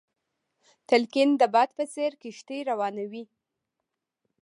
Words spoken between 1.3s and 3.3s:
د باد په څېر کښتۍ روانوي.